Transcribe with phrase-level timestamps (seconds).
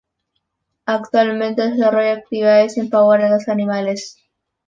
[0.87, 4.17] Actualmente desarrolla actividades en favor de los animales.